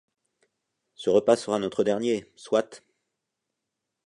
[0.95, 2.81] Ce repas sera notre dernier, soit!